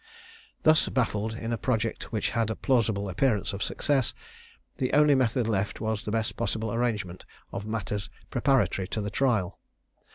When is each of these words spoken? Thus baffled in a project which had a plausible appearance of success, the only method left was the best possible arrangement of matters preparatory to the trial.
Thus 0.63 0.89
baffled 0.89 1.35
in 1.35 1.53
a 1.53 1.59
project 1.59 2.11
which 2.11 2.31
had 2.31 2.49
a 2.49 2.55
plausible 2.55 3.07
appearance 3.07 3.53
of 3.53 3.61
success, 3.61 4.15
the 4.77 4.91
only 4.93 5.13
method 5.13 5.47
left 5.47 5.79
was 5.79 6.05
the 6.05 6.11
best 6.11 6.35
possible 6.35 6.73
arrangement 6.73 7.23
of 7.51 7.67
matters 7.67 8.09
preparatory 8.31 8.87
to 8.87 9.01
the 9.01 9.11
trial. 9.11 9.59